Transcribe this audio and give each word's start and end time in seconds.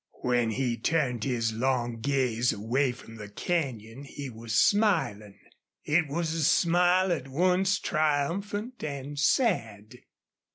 When 0.23 0.49
he 0.49 0.77
turned 0.77 1.25
his 1.25 1.53
long 1.53 1.99
gaze 1.99 2.51
away 2.51 2.91
from 2.91 3.17
the 3.17 3.29
canyon 3.29 4.03
he 4.03 4.31
was 4.31 4.57
smiling. 4.57 5.37
It 5.83 6.07
was 6.07 6.33
a 6.33 6.43
smile 6.43 7.11
at 7.11 7.27
once 7.27 7.77
triumphant 7.77 8.83
and 8.83 9.19
sad. 9.19 9.99